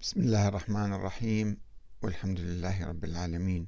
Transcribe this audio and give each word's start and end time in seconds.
بسم 0.00 0.20
الله 0.20 0.48
الرحمن 0.48 0.92
الرحيم 0.92 1.56
والحمد 2.02 2.40
لله 2.40 2.88
رب 2.88 3.04
العالمين 3.04 3.66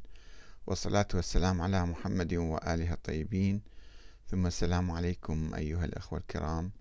والصلاة 0.66 1.08
والسلام 1.14 1.60
على 1.60 1.86
محمد 1.86 2.34
وآله 2.34 2.92
الطيبين. 2.92 3.62
ثم 4.30 4.46
السلام 4.46 4.90
عليكم 4.90 5.54
أيها 5.54 5.84
الأخوة 5.84 6.18
الكرام 6.18 6.72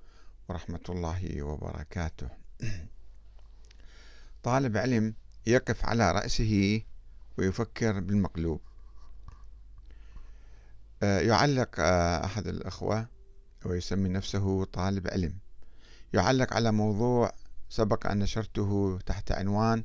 ورحمة 0.50 0.80
الله 0.90 1.42
وبركاته. 1.42 2.30
طالب 4.44 4.78
علم 4.78 5.14
يقف 5.46 5.86
على 5.86 6.12
رأسه 6.12 6.82
ويفكر 7.38 8.00
بالمقلوب. 8.00 8.62
آه، 11.04 11.20
يعلق 11.20 11.70
آه، 11.80 12.26
أحد 12.26 12.48
الأخوة 12.48 13.08
ويسمي 13.66 14.10
نفسه 14.10 14.64
طالب 14.66 15.08
علم. 15.08 15.34
يعلق 16.14 16.54
على 16.54 16.72
موضوع 16.72 17.32
سبق 17.72 18.08
أن 18.08 18.20
نشرته 18.20 19.00
تحت 19.06 19.32
عنوان 19.32 19.84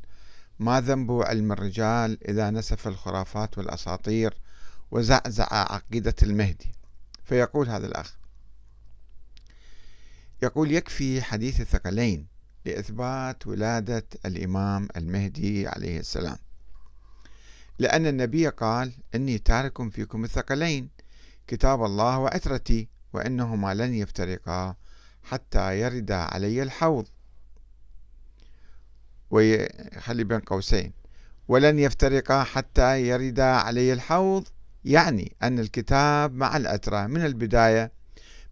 ما 0.58 0.80
ذنب 0.80 1.10
علم 1.12 1.52
الرجال 1.52 2.28
إذا 2.28 2.50
نسف 2.50 2.88
الخرافات 2.88 3.58
والأساطير 3.58 4.34
وزعزع 4.90 5.46
عقيدة 5.50 6.14
المهدي 6.22 6.72
فيقول 7.24 7.68
هذا 7.68 7.86
الأخ. 7.86 8.16
يقول 10.42 10.72
يكفي 10.72 11.22
حديث 11.22 11.60
الثقلين 11.60 12.26
لإثبات 12.64 13.46
ولادة 13.46 14.06
الإمام 14.24 14.88
المهدي 14.96 15.68
عليه 15.68 16.00
السلام. 16.00 16.38
لأن 17.78 18.06
النبي 18.06 18.48
قال 18.48 18.92
إني 19.14 19.38
تارك 19.38 19.90
فيكم 19.90 20.24
الثقلين 20.24 20.88
كتاب 21.46 21.84
الله 21.84 22.18
وعترتي 22.18 22.88
وإنهما 23.12 23.74
لن 23.74 23.94
يفترقا 23.94 24.74
حتى 25.22 25.80
يرد 25.80 26.12
علي 26.12 26.62
الحوض 26.62 27.06
ويخلي 29.30 30.24
بين 30.24 30.40
قوسين. 30.40 30.92
ولن 31.48 31.78
يفترقا 31.78 32.44
حتى 32.44 33.08
يردا 33.08 33.44
علي 33.44 33.92
الحوض 33.92 34.48
يعني 34.84 35.36
أن 35.42 35.58
الكتاب 35.58 36.34
مع 36.34 36.56
الأترة 36.56 37.06
من 37.06 37.24
البداية 37.24 37.92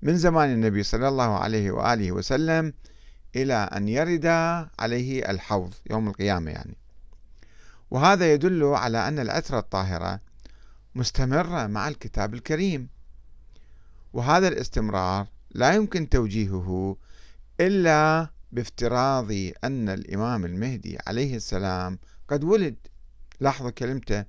من 0.03 0.16
زمان 0.16 0.50
النبي 0.53 0.83
صلى 0.83 1.08
الله 1.08 1.39
عليه 1.39 1.70
وآله 1.70 2.12
وسلم 2.12 2.72
إلى 3.36 3.55
أن 3.55 3.89
يرد 3.89 4.27
عليه 4.78 5.31
الحوض 5.31 5.75
يوم 5.91 6.08
القيامة 6.08 6.50
يعني. 6.50 6.77
وهذا 7.91 8.33
يدل 8.33 8.64
على 8.64 9.09
أن 9.09 9.19
الأترة 9.19 9.59
الطاهرة 9.59 10.20
مستمرة 10.94 11.66
مع 11.66 11.88
الكتاب 11.88 12.34
الكريم. 12.34 12.88
وهذا 14.12 14.48
الاستمرار 14.48 15.27
لا 15.50 15.72
يمكن 15.75 16.09
توجيهه 16.09 16.97
إلا 17.61 18.28
بافتراض 18.55 19.30
أن 19.64 19.88
الإمام 19.88 20.44
المهدي 20.44 20.98
عليه 21.06 21.36
السلام 21.36 21.98
قد 22.28 22.44
ولد. 22.44 22.77
لاحظوا 23.41 23.70
كلمته. 23.70 24.24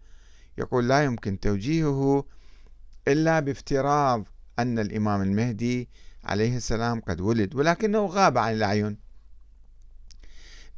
يقول 0.57 0.87
لا 0.87 1.03
يمكن 1.03 1.39
توجيهه 1.39 2.25
إلا 3.07 3.39
بافتراض 3.39 4.25
أن 4.59 4.79
الإمام 4.79 5.21
المهدي 5.21 5.89
عليه 6.23 6.57
السلام 6.57 6.99
قد 7.01 7.21
ولد 7.21 7.55
ولكنه 7.55 8.05
غاب 8.05 8.37
عن 8.37 8.53
الأعين. 8.53 8.97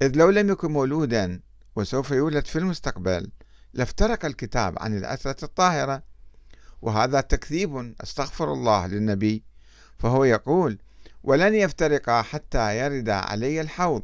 إذ 0.01 0.17
لو 0.17 0.29
لم 0.29 0.49
يكن 0.49 0.71
مولودا 0.71 1.41
وسوف 1.75 2.11
يولد 2.11 2.45
في 2.45 2.59
المستقبل 2.59 3.31
لافترق 3.73 4.25
الكتاب 4.25 4.79
عن 4.79 4.97
الأسرة 4.97 5.45
الطاهرة. 5.45 6.03
وهذا 6.81 7.21
تكذيب 7.21 7.95
أستغفر 8.01 8.53
الله 8.53 8.87
للنبي. 8.87 9.43
فهو 9.99 10.23
يقول 10.23 10.77
ولن 11.23 11.55
يفترقا 11.55 12.21
حتى 12.21 12.77
يرد 12.77 13.09
علي 13.09 13.61
الحوض. 13.61 14.03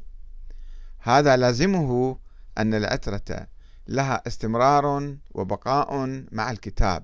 هذا 1.00 1.38
لازمه 1.38 2.18
أن 2.58 2.74
الأترة 2.74 3.48
لها 3.88 4.22
استمرار 4.28 5.16
وبقاء 5.32 6.24
مع 6.32 6.52
الكتاب 6.52 7.04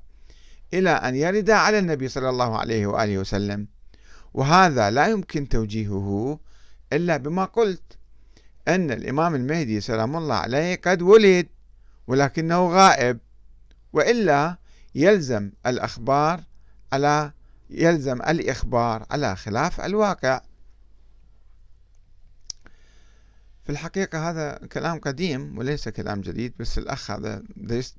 إلى 0.74 0.90
أن 0.90 1.16
يرد 1.16 1.50
على 1.50 1.80
النبي 1.80 2.08
صلى 2.08 2.30
الله 2.30 2.58
عليه 2.58 2.88
وآله 2.88 3.18
وسلم 3.18 3.68
وهذا 4.34 4.90
لا 4.90 5.08
يمكن 5.08 5.50
توجيهه 5.50 6.40
إلا 6.94 7.18
بما 7.18 7.46
قلت 7.46 7.98
أن 8.68 8.92
الإمام 8.92 9.36
المهدي 9.36 9.82
سلام 9.82 10.16
الله 10.18 10.36
عليه 10.36 10.76
قد 10.76 11.02
ولد 11.02 11.48
ولكنه 12.08 12.68
غائب 12.68 13.20
وإلا 13.94 14.58
يلزم 14.96 15.52
الأخبار 15.66 16.42
على 16.94 17.32
يلزم 17.70 18.22
الإخبار 18.22 19.06
على 19.12 19.36
خلاف 19.36 19.82
الواقع. 19.82 20.42
في 23.64 23.70
الحقيقة 23.70 24.30
هذا 24.30 24.68
كلام 24.72 25.00
قديم 25.00 25.58
وليس 25.58 25.90
كلام 25.90 26.22
جديد 26.22 26.54
بس 26.60 26.78
الأخ 26.78 27.12
هذا 27.12 27.44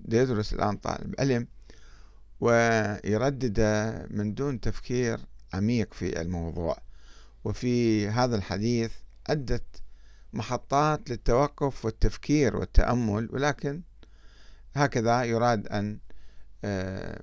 يدرس 0.09 0.53
الآن 0.53 0.77
طالب 0.77 1.15
علم 1.19 1.49
ويردد 2.41 3.61
من 4.11 4.35
دون 4.35 4.61
تفكير 4.61 5.21
عميق 5.55 5.95
في 5.95 6.21
الموضوع. 6.21 6.79
وفي 7.45 8.09
هذا 8.09 8.37
الحديث 8.37 8.93
عدة 9.29 9.63
محطات 10.33 11.11
للتوقف 11.11 11.85
والتفكير 11.85 12.57
والتأمل 12.57 13.29
ولكن 13.33 13.83
هكذا 14.75 15.25
يراد 15.25 15.67
أن 15.67 15.99
آه، 16.65 17.23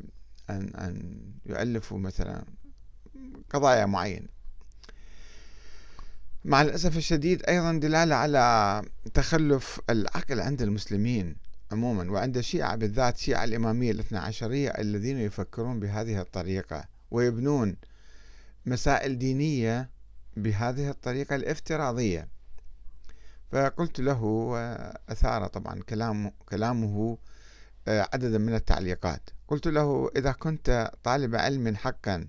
أن 0.49 0.75
أن 0.75 1.21
يؤلفوا 1.45 1.99
مثلا 1.99 2.43
قضايا 3.49 3.85
معينة 3.85 4.27
مع 6.45 6.61
الأسف 6.61 6.97
الشديد 6.97 7.43
أيضا 7.49 7.73
دلالة 7.73 8.15
على 8.15 8.81
تخلف 9.13 9.79
العقل 9.89 10.39
عند 10.39 10.61
المسلمين 10.61 11.35
عموما 11.71 12.11
وعند 12.11 12.37
الشيعة 12.37 12.75
بالذات 12.75 13.15
الشيعة 13.15 13.43
الإمامية 13.43 13.91
الاثنى 13.91 14.17
عشرية 14.19 14.69
الذين 14.69 15.17
يفكرون 15.17 15.79
بهذه 15.79 16.21
الطريقة 16.21 16.85
ويبنون 17.11 17.75
مسائل 18.65 19.17
دينية 19.17 19.89
بهذه 20.37 20.89
الطريقة 20.89 21.35
الافتراضية. 21.35 22.27
فقلت 23.51 23.99
له 23.99 24.55
أثار 25.09 25.47
طبعا 25.47 25.81
كلام 25.81 26.31
كلامه 26.49 27.17
عددا 27.87 28.37
من 28.37 28.55
التعليقات. 28.55 29.29
قلت 29.47 29.67
له 29.67 30.11
إذا 30.15 30.31
كنت 30.31 30.91
طالب 31.03 31.35
علم 31.35 31.75
حقا 31.75 32.27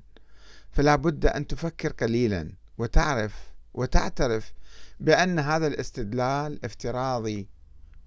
فلا 0.72 0.96
بد 0.96 1.26
أن 1.26 1.46
تفكر 1.46 1.92
قليلا 1.92 2.52
وتعرف 2.78 3.34
وتعترف 3.74 4.52
بأن 5.00 5.38
هذا 5.38 5.66
الاستدلال 5.66 6.64
افتراضي 6.64 7.48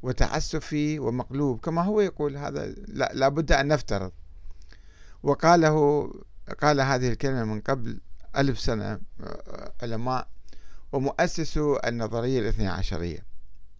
وتعسفي 0.03 0.99
ومقلوب. 0.99 1.59
كما 1.59 1.81
هو 1.81 2.01
يقول 2.01 2.37
هذا 2.37 2.65
لا, 2.87 3.29
بد 3.29 3.51
أن 3.51 3.67
نفترض. 3.67 4.11
وقاله 5.23 6.07
قال 6.61 6.81
هذه 6.81 7.09
الكلمة 7.09 7.43
من 7.43 7.61
قبل 7.61 7.99
ألف 8.37 8.59
سنة 8.59 8.99
علماء 9.81 10.27
ومؤسسو 10.91 11.77
النظرية 11.85 12.39
الاثنى 12.39 12.67
عشرية 12.67 13.25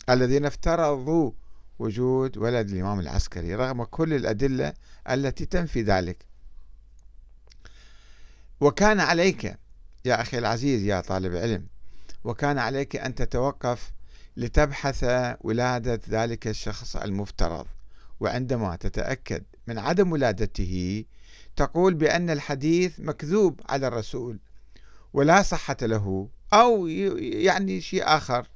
الذين 0.09 0.45
افترضوا 0.45 1.31
وجود 1.81 2.38
ولد 2.38 2.69
الإمام 2.69 3.00
العسكري 3.00 3.56
رغم 3.56 3.84
كل 3.84 4.14
الأدلة 4.14 4.74
التي 5.09 5.46
تنفي 5.46 5.81
ذلك. 5.81 6.25
وكان 8.62 9.00
عليك 9.00 9.58
يا 10.06 10.22
أخي 10.22 10.38
العزيز 10.38 10.84
يا 10.84 11.02
طالب 11.02 11.36
علم 11.36 11.66
وكان 12.24 12.58
عليك 12.58 12.96
أن 12.96 13.16
تتوقف 13.16 13.92
لتبحث 14.38 15.06
ولادة 15.42 16.02
ذلك 16.09 16.47
الشخص 16.47 16.96
المفترض. 16.96 17.68
وعندما 18.19 18.75
تتأكد 18.75 19.44
من 19.68 19.78
عدم 19.78 20.12
ولادته 20.12 21.06
تقول 21.56 21.94
بأن 21.94 22.30
الحديث 22.30 23.00
مكذوب 23.00 23.62
على 23.69 23.88
الرسول 23.88 24.40
ولا 25.13 25.42
صحة 25.42 25.78
له 25.81 26.30
أو 26.53 26.88
يعني 26.88 27.81
شيء 27.81 28.03
آخر. 28.06 28.48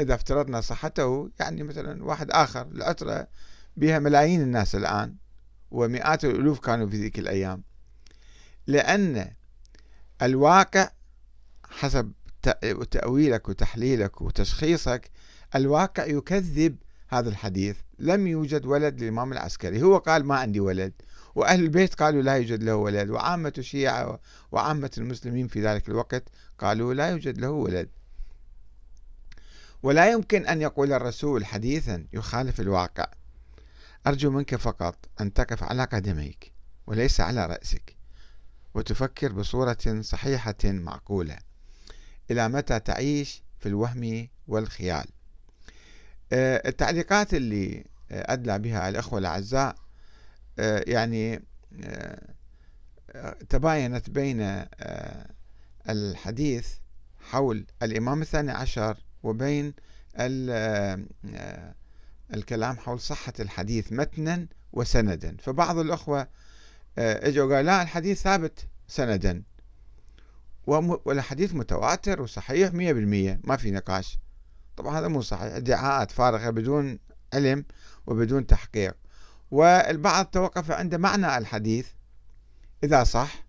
إذا 0.00 0.14
افترضنا 0.14 0.60
صحته 0.60 1.30
يعني 1.40 1.62
مثلا 1.62 2.04
واحد 2.04 2.30
آخر 2.30 2.62
العطرة 2.62 3.28
بها 3.76 3.98
ملايين 3.98 4.42
الناس 4.42 4.74
الآن 4.74 5.14
ومئات 5.70 6.24
الألوف 6.24 6.58
كانوا 6.58 6.86
في 6.86 6.96
ذيك 6.96 7.18
الأيام. 7.18 7.62
لأن 8.66 9.30
الواقع 10.22 10.90
حسب 11.70 12.12
تأويلك 12.90 13.48
وتحليلك 13.48 14.20
وتشخيصك 14.20 15.10
الواقع 15.54 16.04
يكذب 16.04 16.76
هذا 17.08 17.28
الحديث. 17.28 17.76
لم 17.98 18.26
يوجد 18.26 18.66
ولد 18.66 19.00
للإمام 19.00 19.32
العسكري. 19.32 19.82
هو 19.82 19.98
قال 19.98 20.24
ما 20.24 20.36
عندي 20.36 20.60
ولد. 20.60 20.92
وأهل 21.34 21.60
البيت 21.60 21.94
قالوا 21.94 22.22
لا 22.22 22.36
يوجد 22.36 22.62
له 22.62 22.74
ولد. 22.74 23.10
وعامة 23.10 23.52
الشيعة 23.58 24.20
وعامة 24.52 24.90
المسلمين 24.98 25.48
في 25.48 25.62
ذلك 25.62 25.88
الوقت 25.88 26.28
قالوا 26.58 26.94
لا 26.94 27.10
يوجد 27.10 27.38
له 27.38 27.50
ولد. 27.50 27.88
ولا 29.82 30.12
يمكن 30.12 30.46
أن 30.46 30.62
يقول 30.62 30.92
الرسول 30.92 31.46
حديثا 31.46 32.06
يخالف 32.12 32.60
الواقع. 32.60 33.06
أرجو 34.06 34.30
منك 34.30 34.56
فقط 34.56 35.08
أن 35.20 35.32
تقف 35.32 35.62
على 35.62 35.84
قدميك 35.84 36.52
وليس 36.86 37.20
على 37.20 37.46
رأسك 37.46 37.96
وتفكر 38.74 39.32
بصورة 39.32 40.00
صحيحة 40.00 40.54
معقولة 40.64 41.38
إلى 42.30 42.48
متى 42.48 42.80
تعيش 42.80 43.42
في 43.58 43.66
الوهم 43.66 44.28
والخيال. 44.48 45.06
آه، 46.32 46.68
التعليقات 46.68 47.34
اللي 47.34 47.84
أدلى 48.10 48.58
بها 48.58 48.88
الأخوة 48.88 49.18
الأعزاء 49.18 49.76
يعني 50.86 51.42
تباينت 53.48 54.10
بين 54.10 54.64
الحديث 55.88 56.68
حول 57.20 57.66
الإمام 57.82 58.22
الثاني 58.22 58.50
عشر 58.50 59.04
وبين 59.22 59.74
الكلام 62.34 62.76
حول 62.76 63.00
صحة 63.00 63.32
الحديث 63.40 63.92
متنا 63.92 64.46
وسندا. 64.72 65.36
فبعض 65.42 65.78
الأخوة 65.78 66.28
إجوا 66.98 67.56
قال 67.56 67.64
لا 67.64 67.82
الحديث 67.82 68.22
ثابت 68.22 68.66
سندا. 68.88 69.42
والحديث 70.66 71.54
متواتر 71.54 72.22
وصحيح 72.22 72.72
مية 72.72 72.92
بالمية 72.92 73.40
ما 73.44 73.56
في 73.56 73.70
نقاش. 73.70 74.18
طبعا 74.76 74.98
هذا 74.98 75.08
مو 75.08 75.20
صحيح. 75.20 75.54
ادعاءات 75.54 76.10
فارغة 76.10 76.50
بدون 76.50 76.98
علم 77.34 77.64
وبدون 78.06 78.46
تحقيق. 78.46 78.96
والبعض 79.50 80.26
توقف 80.26 80.70
عند 80.70 80.94
معنى 80.94 81.38
الحديث 81.38 81.88
إذا 82.84 83.04
صح 83.04 83.44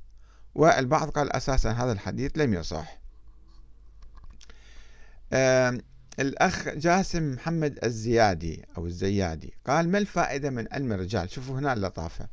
والبعض 0.56 1.10
قال 1.10 1.36
أساسا 1.36 1.72
هذا 1.72 1.92
الحديث 1.92 2.32
لم 2.36 2.54
يصح. 2.54 3.01
الأخ 6.20 6.70
جاسم 6.70 7.32
محمد 7.34 7.80
الزيادي 7.84 8.66
أو 8.78 8.86
الزيادي 8.86 9.54
قال 9.68 9.90
ما 9.90 9.98
الفائدة 9.98 10.50
من 10.50 10.68
علم 10.72 10.92
الرجال؟ 10.92 11.32
شوفوا 11.32 11.60
هنا 11.60 11.74
اللطافة. 11.74 12.28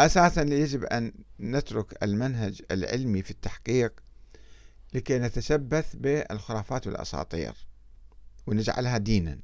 أساسا 0.00 0.42
يجب 0.42 0.84
أن 0.84 1.12
نترك 1.40 2.02
المنهج 2.02 2.62
العلمي 2.70 3.22
في 3.22 3.30
التحقيق 3.30 4.00
لكي 4.94 5.18
نتشبث 5.18 5.96
بالخرافات 5.96 6.86
والأساطير 6.86 7.54
ونجعلها 8.46 8.98
دينا. 8.98 9.38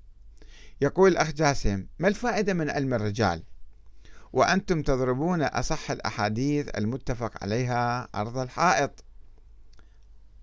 يقول 0.81 1.13
الأخ 1.13 1.33
جاسم 1.33 1.87
ما 1.99 2.09
الفائدة 2.09 2.55
من 2.55 2.71
علم 2.71 2.95
الرجال؟ 2.95 3.43
وأنتم 4.33 4.83
تضربون 4.83 5.43
أصح 5.43 5.91
الأحاديث 5.91 6.69
المتفق 6.69 7.43
عليها 7.43 8.09
عرض 8.15 8.39
الحائط. 8.39 9.05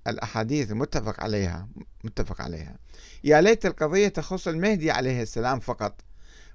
الأحاديث 0.10 0.72
المتفق 0.72 1.24
عليها 1.24 1.68
متفق 2.04 2.42
عليها. 2.42 2.76
يا 3.24 3.42
ليت 3.42 3.66
القضية 3.66 4.08
تخص 4.08 4.48
المهدي 4.48 4.92
عليه 4.92 5.22
السلام 5.22 5.60
فقط. 5.60 6.02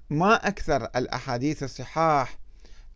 ما 0.09 0.47
أكثر 0.47 0.83
الأحاديث 0.83 1.63
الصحاح 1.63 2.37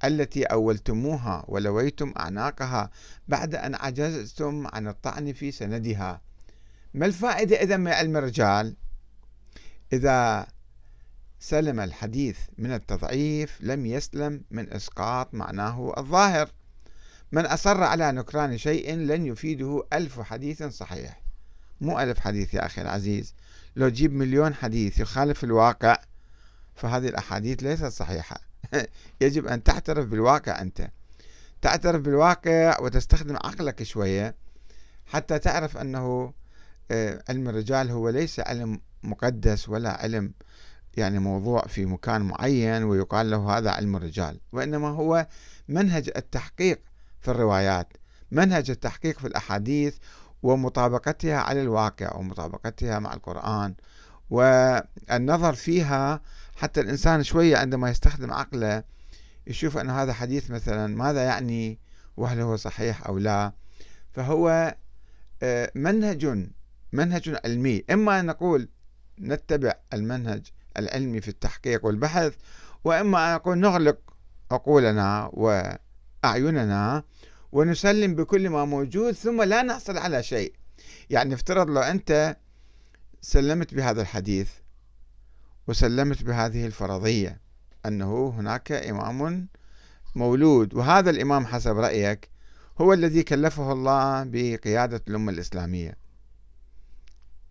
التي 0.03 0.43
أولتموها 0.43 1.45
ولويتم 1.47 2.13
أعناقها 2.17 2.89
بعد 3.27 3.55
أن 3.55 3.75
عجزتم 3.75 4.67
عن 4.67 4.87
الطعن 4.87 5.33
في 5.33 5.51
سندها؟ 5.51 6.21
ما 6.93 7.05
الفائدة 7.05 7.61
إذا 7.61 7.77
من 7.77 7.91
علم 7.91 8.17
الرجال؟ 8.17 8.75
إذا 9.93 10.47
سلم 11.39 11.79
الحديث 11.79 12.39
من 12.57 12.73
التضعيف 12.73 13.61
لم 13.61 13.85
يسلم 13.85 14.43
من 14.51 14.73
إسقاط 14.73 15.33
معناه 15.33 15.93
الظاهر. 15.97 16.49
من 17.31 17.45
أصر 17.45 17.83
على 17.83 18.11
نكران 18.11 18.57
شيء 18.57 18.95
لن 18.95 19.25
يفيده 19.25 19.83
ألف 19.93 20.19
حديث 20.19 20.63
صحيح. 20.63 21.21
مو 21.81 21.99
ألف 21.99 22.19
حديث 22.19 22.53
يا 22.53 22.65
أخي 22.65 22.81
العزيز. 22.81 23.35
لو 23.75 23.89
تجيب 23.89 24.13
مليون 24.13 24.53
حديث 24.53 24.99
يخالف 24.99 25.43
الواقع 25.43 25.97
فهذه 26.75 27.07
الأحاديث 27.07 27.63
ليست 27.63 27.85
صحيحة. 27.85 28.41
يجب 29.21 29.47
أن 29.47 29.63
تعترف 29.63 30.05
بالواقع 30.05 30.61
أنت. 30.61 30.89
تعترف 31.61 32.01
بالواقع 32.01 32.79
وتستخدم 32.81 33.35
عقلك 33.35 33.83
شوية 33.83 34.35
حتى 35.05 35.39
تعرف 35.39 35.77
أنه 35.77 36.33
آه، 36.91 37.23
علم 37.29 37.49
الرجال 37.49 37.91
هو 37.91 38.09
ليس 38.09 38.39
علم 38.39 38.81
مقدس 39.03 39.69
ولا 39.69 40.01
علم 40.01 40.33
يعني 40.97 41.19
موضوع 41.19 41.61
في 41.67 41.85
مكان 41.85 42.21
معين 42.21 42.83
ويقال 42.83 43.31
له 43.31 43.57
هذا 43.57 43.71
علم 43.71 43.95
الرجال 43.95 44.39
وإنما 44.51 44.87
هو 44.87 45.27
منهج 45.67 46.11
التحقيق 46.15 46.81
في 47.21 47.31
الروايات. 47.31 47.93
منهج 48.31 48.69
التحقيق 48.69 49.19
في 49.19 49.27
الأحاديث 49.27 49.97
ومطابقتها 50.43 51.37
على 51.37 51.61
الواقع 51.61 52.15
ومطابقتها 52.15 52.99
مع 52.99 53.13
القرآن. 53.13 53.75
والنظر 54.29 55.53
فيها 55.53 56.21
حتى 56.55 56.81
الإنسان 56.81 57.23
شوية 57.23 57.57
عندما 57.57 57.89
يستخدم 57.89 58.33
عقله 58.33 58.83
يشوف 59.47 59.77
أن 59.77 59.89
هذا 59.89 60.13
حديث 60.13 60.51
مثلا 60.51 60.95
ماذا 60.95 61.23
يعني 61.23 61.79
وهل 62.17 62.39
هو 62.39 62.55
صحيح 62.55 63.07
أو 63.07 63.17
لا. 63.17 63.53
فهو 64.11 64.75
آه، 65.43 65.71
منهج 65.75 66.49
منهج 66.93 67.39
علمي. 67.45 67.83
إما 67.91 68.19
أن 68.19 68.25
نقول 68.25 68.69
نتبع 69.19 69.73
المنهج 69.93 70.51
العلمي 70.77 71.21
في 71.21 71.27
التحقيق 71.27 71.85
والبحث 71.85 72.33
وإما 72.83 73.29
أن 73.29 73.35
نقول 73.35 73.57
نغلق 73.57 73.97
عقولنا 74.51 75.29
وأعيننا 76.23 77.03
ونسلم 77.51 78.15
بكل 78.15 78.49
ما 78.49 78.65
موجود 78.65 79.13
ثم 79.13 79.41
لا 79.41 79.61
نحصل 79.61 79.97
على 79.97 80.23
شيء. 80.23 80.53
يعني 81.09 81.33
افترض 81.33 81.69
لو 81.69 81.81
أنت 81.81 82.37
سلمت 83.21 83.73
بهذا 83.73 84.01
الحديث 84.01 84.49
وسلمت 85.67 86.23
بهذه 86.23 86.65
الفرضية 86.65 87.41
أنه 87.85 88.33
هناك 88.37 88.71
إمام 88.71 89.47
مولود 90.15 90.73
وهذا 90.73 91.09
الإمام 91.09 91.45
حسب 91.45 91.77
رأيك 91.77 92.29
هو 92.81 92.93
الذي 92.93 93.23
كلفه 93.23 93.71
الله 93.71 94.23
بقيادة 94.23 95.01
الأمة 95.07 95.31
الإسلامية. 95.31 95.97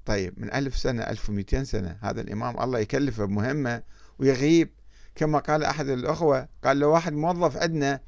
طيب 0.07 0.41
من 0.41 0.55
ألف 0.55 0.77
سنة 0.77 1.03
ألف 1.03 1.31
ومئتين 1.31 1.65
سنة 1.65 1.99
هذا 2.01 2.21
الإمام 2.21 2.61
الله 2.61 2.79
يكلفه 2.79 3.25
بمهمة 3.25 3.83
ويغيب. 4.19 4.71
كما 5.15 5.39
قال 5.39 5.65
أحد 5.65 5.89
الأخوة 5.89 6.49
قال 6.65 6.81
له 6.81 6.87
واحد 6.87 7.13
موظف 7.13 7.57
عندنا 7.57 8.01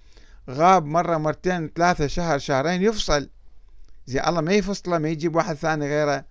غاب 0.50 0.84
مرة 0.84 1.16
مرتين 1.16 1.70
ثلاثة 1.76 2.06
شهر 2.06 2.38
شهرين 2.38 2.82
يفصل. 2.82 3.28
زي 4.06 4.20
الله 4.20 4.40
ما 4.40 4.52
يفصله 4.52 4.98
ما 4.98 5.08
يجيب 5.08 5.36
واحد 5.36 5.54
ثاني 5.54 5.86
غيره. 5.86 6.24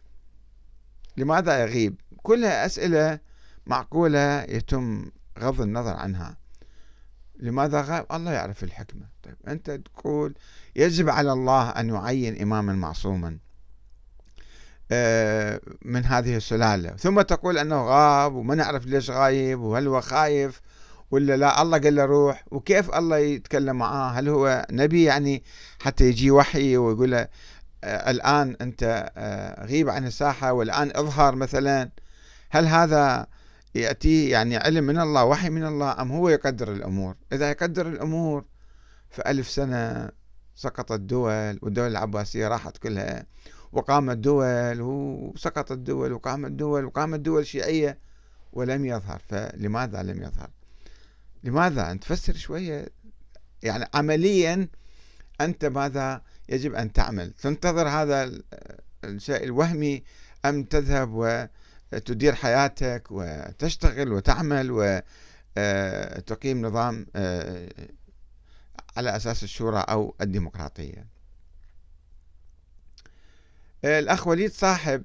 لماذا 1.17 1.61
يغيب 1.61 2.01
كلها 2.23 2.65
أسئلة 2.65 3.19
معقولة 3.65 4.41
يتم 4.41 5.11
غض 5.39 5.61
النظر 5.61 5.93
عنها. 5.93 6.37
لماذا 7.39 7.81
غاب؟ 7.81 8.05
الله 8.11 8.31
يعرف 8.31 8.63
الحكمة. 8.63 9.05
طيب 9.23 9.35
أنت 9.47 9.71
تقول 9.71 10.35
يجب 10.75 11.09
على 11.09 11.33
الله 11.33 11.69
أن 11.69 11.89
يعين 11.89 12.41
إماما 12.41 12.73
معصوما. 12.73 13.37
آه، 14.91 15.61
من 15.81 16.05
هذه 16.05 16.35
السلالة. 16.35 16.89
ثم 16.89 17.21
تقول 17.21 17.57
أنه 17.57 17.85
غاب 17.85 18.33
وما 18.33 18.55
نعرف 18.55 18.85
ليش 18.85 19.09
غايب 19.09 19.59
وهل 19.59 19.87
هو 19.87 20.01
خايف. 20.01 20.61
ولا 21.11 21.37
لا 21.37 21.61
الله 21.61 21.77
قال 21.79 21.95
له 21.95 22.05
روح؟ 22.05 22.43
وكيف 22.51 22.95
الله 22.95 23.17
يتكلم 23.17 23.75
معاه؟ 23.75 24.11
هل 24.11 24.29
هو 24.29 24.67
نبي 24.71 25.03
يعني 25.03 25.43
حتى 25.79 26.05
يجي 26.05 26.31
وحي 26.31 26.77
ويقول 26.77 27.11
له 27.11 27.27
آه، 27.83 28.11
الآن 28.11 28.55
أنت 28.61 29.11
آه، 29.17 29.65
غيب 29.65 29.89
عن 29.89 30.07
الساحة 30.07 30.53
والآن 30.53 30.91
اظهر 30.95 31.35
مثلا؟ 31.35 31.89
هل 32.49 32.65
هذا 32.65 33.27
يأتي 33.75 34.29
يعني 34.29 34.57
علم 34.57 34.83
من 34.83 34.99
الله 34.99 35.25
وحي 35.25 35.49
من 35.49 35.65
الله 35.65 36.01
أم 36.01 36.11
هو 36.11 36.29
يقدر 36.29 36.71
الأمور؟ 36.73 37.15
إذا 37.33 37.49
يقدر 37.49 37.87
الأمور 37.87 38.45
فألف 39.09 39.49
سنة 39.49 40.09
سقطت 40.55 40.99
دول 40.99 41.59
والدولة 41.61 41.87
العباسية 41.87 42.47
راحت 42.47 42.77
كلها 42.77 43.25
وقامت 43.71 44.17
دول 44.17 44.81
وسقطت 44.81 45.77
دول 45.77 46.13
وقامت 46.13 46.51
دول 46.51 46.85
وقامت 46.85 47.19
دول 47.19 47.45
شيعية 47.45 47.99
ولم 48.53 48.85
يظهر. 48.85 49.21
فلماذا 49.29 50.03
لم 50.03 50.21
يظهر؟ 50.23 50.49
لماذا؟ 51.43 51.91
أن 51.91 51.99
تفسر 51.99 52.35
شوية. 52.35 52.87
يعني 53.63 53.85
عمليا 53.93 54.67
أنت 55.41 55.65
ماذا؟ 55.65 56.21
يجب 56.49 56.75
أن 56.75 56.93
تعمل. 56.93 57.31
تنتظر 57.31 57.87
هذا 57.87 58.41
الشيء 59.03 59.43
الوهمي 59.43 60.03
أم 60.45 60.63
تذهب 60.63 61.09
وتدير 61.93 62.35
حياتك 62.35 63.03
وتشتغل 63.11 64.11
وتعمل 64.11 64.67
وتقيم 65.57 66.65
نظام 66.65 67.05
آه، 67.15 67.69
على 68.97 69.15
أساس 69.15 69.43
الشورى 69.43 69.79
أو 69.79 70.15
الديمقراطية. 70.21 71.07
الأخ 73.85 74.27
وليد 74.27 74.51
صاحب 74.51 75.03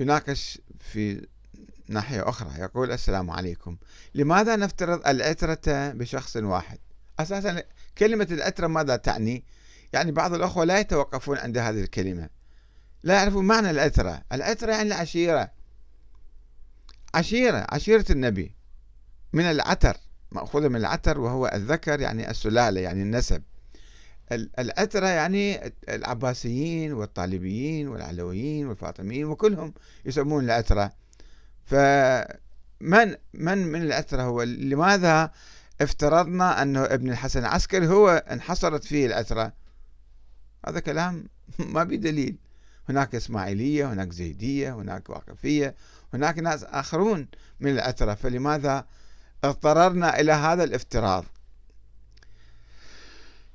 يناقش 0.00 0.58
في 0.80 1.26
ناحية 1.88 2.28
أخرى 2.28 2.50
يقول 2.58 2.92
السلام 2.92 3.30
عليكم. 3.30 3.76
لماذا 4.14 4.56
نفترض 4.56 5.06
العترة 5.08 5.92
بشخص 5.92 6.36
واحد؟ 6.36 6.78
أساسا 7.18 7.62
كلمة 7.98 8.28
العترة 8.30 8.66
ماذا 8.66 8.96
تعني؟ 8.96 9.44
يعني 9.92 10.12
بعض 10.12 10.34
الأخوة 10.34 10.64
لا 10.64 10.78
يتوقفون 10.78 11.38
عند 11.38 11.58
هذه 11.58 11.80
الكلمة. 11.80 12.28
لا 13.02 13.14
يعرفون 13.14 13.44
معنى 13.44 13.70
العترة 13.70 14.22
العترة 14.32 14.72
يعني 14.72 14.88
العشيرة. 14.88 15.50
عشيرة 17.14 17.66
عشيرة 17.70 18.04
النبي. 18.10 18.54
من 19.32 19.44
العتر 19.44 19.96
مأخوذة 20.32 20.68
من 20.68 20.76
العتر 20.76 21.20
وهو 21.20 21.50
الذكر 21.54 22.00
يعني 22.00 22.30
السلالة 22.30 22.80
يعني 22.80 23.02
النسب. 23.02 23.42
العترة 24.32 25.06
يعني 25.06 25.72
العباسيين 25.88 26.92
والطالبيين 26.92 27.88
والعلويين 27.88 28.66
والفاطميين 28.66 29.24
وكلهم 29.24 29.74
يسمون 30.04 30.44
العترة 30.44 30.92
فمن 31.66 33.16
من 33.34 33.58
من 33.58 33.82
الأثر 33.82 34.22
هو؟ 34.22 34.42
لماذا 34.42 35.30
افترضنا 35.80 36.62
أنه 36.62 36.84
ابن 36.84 37.10
الحسن 37.10 37.40
العسكري 37.40 37.88
هو 37.88 38.10
انحصرت 38.10 38.84
فيه 38.84 39.06
الأثرة 39.06 39.52
هذا 40.68 40.80
كلام 40.80 41.28
ما 41.74 41.84
بدليل 41.84 42.36
هناك 42.88 43.14
إسماعيلية 43.14 43.92
هناك 43.92 44.12
زيدية 44.12 44.74
هناك 44.74 45.10
واقفية 45.10 45.74
هناك 46.14 46.38
ناس 46.38 46.64
آخرون 46.64 47.28
من 47.60 47.70
الأثرة 47.70 48.14
فلماذا 48.14 48.86
اضطررنا 49.44 50.20
إلى 50.20 50.32
هذا 50.32 50.64
الافتراض؟ 50.64 51.24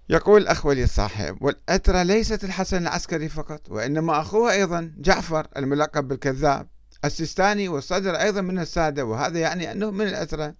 يقول 0.09 0.41
الأخ 0.41 0.65
ولي 0.65 0.83
الصاحب 0.83 1.37
والأترة 1.41 2.03
ليست 2.03 2.43
الحسن 2.43 2.77
العسكري 2.77 3.29
فقط 3.29 3.69
وإنما 3.69 4.21
أخوه 4.21 4.51
أيضا 4.51 4.93
جعفر 4.97 5.47
الملقب 5.57 6.07
بالكذاب. 6.07 6.67
السيستاني 7.05 7.67
والصدر 7.67 8.15
أيضا 8.15 8.41
من 8.41 8.59
السادة 8.59 9.05
وهذا 9.05 9.39
يعني 9.39 9.71
أنه 9.71 9.91
من 9.91 10.07
الأترة 10.07 10.55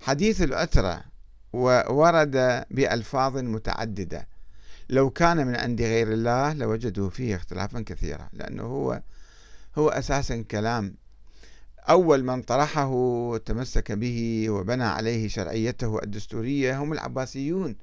حديث 0.00 0.42
الأترة 0.42 1.04
ورد 1.52 2.64
بألفاظ 2.70 3.36
متعددة. 3.36 4.28
لو 4.88 5.10
كان 5.10 5.46
من 5.46 5.56
عند 5.56 5.80
غير 5.82 6.12
الله 6.12 6.52
لوجدوا 6.52 7.10
فيه 7.10 7.36
اختلافا 7.36 7.80
كثيرا 7.80 8.28
لأنه 8.32 8.62
هو 8.62 9.02
هو 9.78 9.88
أساسا 9.88 10.42
كلام. 10.42 10.94
أول 11.88 12.24
من 12.24 12.42
طرحه 12.42 12.88
وتمسك 12.88 13.92
به 13.92 14.46
وبنى 14.50 14.84
عليه 14.84 15.28
شرعيته 15.28 16.02
الدستورية 16.02 16.78
هم 16.78 16.92
العباسيون 16.92 17.76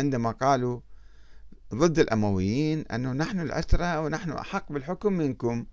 عندما 0.00 0.30
قالوا 0.30 0.80
ضد 1.74 1.98
الأمويين 1.98 2.84
أنه 2.86 3.12
نحن 3.12 3.40
الأسرى 3.40 3.98
ونحن 3.98 4.30
أحق 4.30 4.72
بالحكم 4.72 5.12
منكم. 5.12 5.66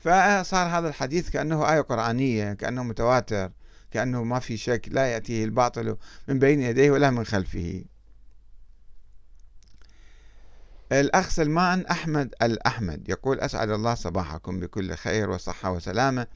فصار 0.00 0.66
هذا 0.66 0.88
الحديث 0.88 1.30
كأنه 1.30 1.72
آية 1.72 1.80
قرآنية 1.80 2.52
كأنه 2.52 2.82
متواتر 2.82 3.50
كأنه 3.90 4.24
ما 4.24 4.38
في 4.38 4.56
شك 4.56 4.88
لا 4.90 5.06
يأتيه 5.06 5.44
الباطل 5.44 5.96
من 6.28 6.38
بين 6.38 6.62
يديه 6.62 6.90
ولا 6.90 7.10
من 7.10 7.24
خلفه. 7.24 7.84
الأخ 10.92 11.28
سلمان 11.28 11.86
أحمد 11.86 12.34
الأحمد 12.42 13.08
يقول 13.08 13.40
أسعد 13.40 13.70
الله 13.70 13.94
صباحكم 13.94 14.60
بكل 14.60 14.94
خير 14.94 15.30
وصحة 15.30 15.72
وسلامة. 15.72 16.26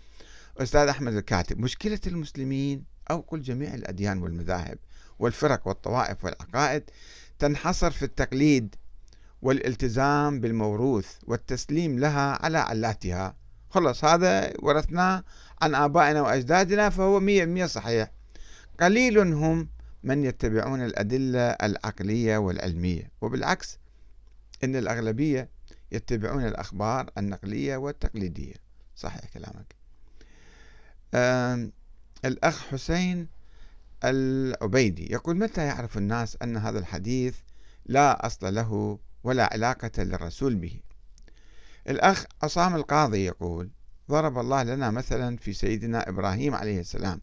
أستاذ 0.59 0.88
أحمد 0.88 1.12
الكاتب 1.14 1.59
مشكلة 1.59 2.00
المسلمين 2.06 2.85
أو 3.11 3.23
كل 3.23 3.42
جميع 3.42 3.75
الأديان 3.75 4.23
والمذاهب 4.23 4.78
والفرق 5.18 5.68
والطوائف 5.68 6.25
والعقائد 6.25 6.83
تنحصر 7.38 7.90
في 7.90 8.04
التقليد 8.04 8.75
والالتزام 9.42 10.40
بالموروث 10.40 11.16
والتسليم 11.26 11.99
لها 11.99 12.44
على 12.44 12.59
علاتها. 12.59 13.43
خلص 13.75 14.04
هذا 14.04 14.52
ورثناه 14.62 15.25
عن 15.62 15.75
آبائنا 15.75 16.23
وأجدادنا 16.23 16.90
فهو 16.90 17.21
مية 17.21 17.45
مية 17.45 17.66
صحيح. 17.66 18.11
قليل 18.81 19.19
هم 19.19 19.69
من 20.02 20.25
يتبعون 20.25 20.85
الأدلة 20.85 21.40
العقلية 21.40 22.38
والعلمية 22.38 23.11
وبالعكس 23.21 23.78
إن 24.64 24.76
الأغلبية 24.76 25.49
يتبعون 25.93 26.47
الأخبار 26.47 27.11
النقلية 27.19 27.76
والتقليدية. 27.76 28.54
صحيح 28.97 29.25
كلامك. 29.35 29.75
الأخ 32.25 32.66
حسين 32.66 33.28
العبيدي 34.04 35.12
يقول 35.12 35.37
متى 35.37 35.66
يعرف 35.66 35.99
الناس 35.99 36.37
أن 36.43 36.57
هذا 36.57 36.78
الحديث 36.78 37.37
لا 37.87 38.26
أصل 38.26 38.54
له 38.54 38.99
ولا 39.25 39.52
علاقة 39.52 40.02
للرسول 40.02 40.54
به؟ 40.54 40.81
الأخ 41.88 42.25
عصام 42.43 42.75
القاضي 42.76 43.25
يقول 43.25 43.71
ضرب 44.11 44.38
الله 44.38 44.62
لنا 44.62 44.91
مثلا 44.91 45.37
في 45.37 45.53
سيدنا 45.53 46.09
إبراهيم 46.09 46.55
عليه 46.55 46.81
السلام 46.81 47.21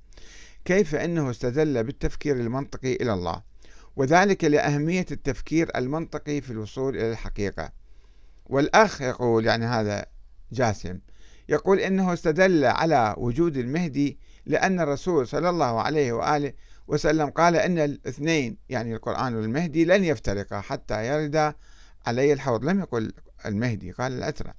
كيف 0.66 0.96
أنه 0.96 1.30
استدل 1.30 1.84
بالتفكير 1.84 2.36
المنطقي 2.36 2.94
إلى 2.94 3.14
الله 3.14 3.42
وذلك 3.96 4.44
لأهمية 4.44 5.06
التفكير 5.12 5.72
المنطقي 5.76 6.42
في 6.42 6.52
الوصول 6.52 6.96
إلى 6.98 7.12
الحقيقة. 7.12 7.72
والأخ 8.46 9.02
يقول 9.02 9.46
يعني 9.46 9.66
هذا 9.66 10.06
جاسم 10.52 11.00
يقول 11.50 11.80
إنه 11.80 12.14
استدل 12.14 12.66
على 12.66 13.16
وجود 13.18 13.58
المهدي 13.58 14.20
لأن 14.46 14.80
الرسول 14.80 15.28
صلى 15.28 15.50
الله 15.50 15.82
عليه 15.82 16.12
وآله 16.14 16.54
وسلم 16.88 17.30
قال 17.30 17.56
إن 17.56 17.80
الاثنين 17.80 18.58
يعني 18.70 18.96
القرآن 18.96 19.36
والمهدي 19.36 19.86
لن 19.86 20.04
يفترقا 20.04 20.62
حتى 20.62 21.08
يرد 21.08 21.54
علي 22.06 22.34
الحوض. 22.34 22.66
لم 22.66 22.80
يقل 22.80 23.14
المهدي 23.46 23.92
قال 23.92 24.12
الأترى 24.12 24.54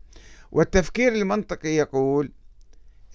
والتفكير 0.53 1.13
المنطقي 1.13 1.69
يقول 1.69 2.33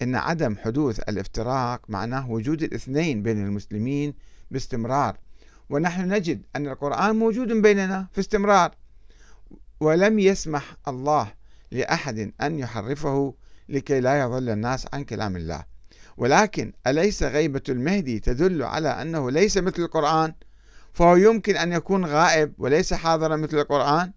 إن 0.02 0.14
عدم 0.14 0.56
حدوث 0.56 1.00
الافتراق 1.00 1.80
معناه 1.88 2.30
وجود 2.30 2.62
الاثنين 2.62 3.22
بين 3.22 3.46
المسلمين 3.46 4.14
باستمرار. 4.50 5.16
ونحن 5.70 6.14
نجد 6.14 6.42
أن 6.56 6.68
القرآن 6.68 7.16
موجود 7.16 7.48
بيننا 7.48 8.06
في 8.12 8.20
استمرار. 8.20 8.74
ولم 9.80 10.18
يسمح 10.18 10.76
الله 10.88 11.32
لأحد 11.70 12.32
أن 12.40 12.58
يحرفه 12.58 13.34
لكي 13.68 14.00
لا 14.00 14.20
يضل 14.20 14.48
الناس 14.48 14.86
عن 14.92 15.04
كلام 15.04 15.36
الله. 15.36 15.64
ولكن 16.16 16.72
أليس 16.86 17.22
غيبة 17.22 17.62
المهدي 17.68 18.20
تدل 18.20 18.62
على 18.62 18.88
أنه 18.88 19.30
ليس 19.30 19.58
مثل 19.58 19.82
القرآن؟ 19.82 20.34
فهو 20.92 21.16
يمكن 21.16 21.56
أن 21.56 21.72
يكون 21.72 22.04
غائب 22.04 22.52
وليس 22.58 22.94
حاضرا 22.94 23.36
مثل 23.36 23.58
القرآن؟ 23.58 24.12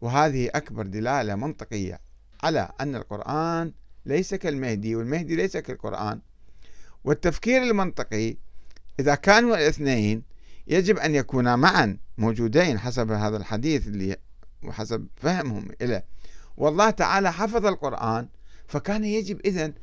وهذه 0.00 0.50
أكبر 0.54 0.86
دلالة 0.86 1.34
منطقية 1.34 2.00
على 2.42 2.72
أن 2.80 2.96
القرآن 2.96 3.72
ليس 4.06 4.34
كالمهدي 4.34 4.96
والمهدي 4.96 5.36
ليس 5.36 5.56
كالقرآن. 5.56 6.20
والتفكير 7.04 7.62
المنطقي 7.62 8.36
إذا 9.00 9.14
كانوا 9.14 9.56
الاثنين 9.56 10.22
يجب 10.66 10.98
أن 10.98 11.14
يكونا 11.14 11.56
معا 11.56 11.98
موجودين 12.18 12.78
حسب 12.78 13.10
هذا 13.10 13.36
الحديث 13.36 13.86
اللي 13.86 14.16
وحسب 14.64 15.06
فهمهم 15.16 15.68
إليه. 15.82 16.04
والله 16.56 16.90
تعالى 16.90 17.32
حفظ 17.32 17.66
القرآن 17.66 18.28
فكان 18.68 19.04
يجب 19.04 19.40
إذن 19.44 19.74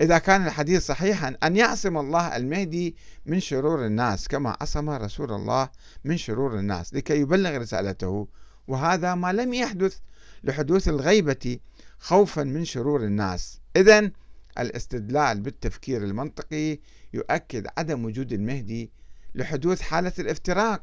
إذا 0.00 0.18
كان 0.18 0.46
الحديث 0.46 0.86
صحيحا 0.86 1.36
أن 1.42 1.56
يعصم 1.56 1.98
الله 1.98 2.36
المهدي 2.36 2.96
من 3.26 3.40
شرور 3.40 3.86
الناس 3.86 4.28
كما 4.28 4.56
عصم 4.60 4.90
رسول 4.90 5.32
الله 5.32 5.68
من 6.04 6.16
شرور 6.16 6.58
الناس 6.58 6.94
لكي 6.94 7.20
يبلغ 7.20 7.56
رسالته 7.56 8.28
وهذا 8.68 9.14
ما 9.14 9.32
لم 9.32 9.54
يحدث 9.54 9.98
لحدوث 10.44 10.88
الغيبة 10.88 11.58
خوفا 11.98 12.42
من 12.42 12.64
شرور 12.64 13.04
الناس. 13.04 13.60
إذا 13.76 14.10
الاستدلال 14.58 15.40
بالتفكير 15.40 16.04
المنطقي 16.04 16.78
يؤكد 17.12 17.66
عدم 17.78 18.04
وجود 18.04 18.32
المهدي 18.32 18.90
لحدوث 19.34 19.80
حالة 19.80 20.12
الافتراق 20.18 20.82